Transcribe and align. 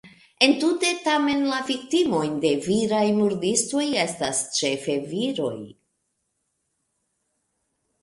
Entute 0.43 0.87
tamen 1.03 1.43
la 1.51 1.59
viktimoj 1.67 2.23
de 2.47 2.55
viraj 2.69 3.03
murdistoj 3.19 3.87
estas 4.07 4.43
ĉefe 4.59 4.99
viroj. 5.15 5.57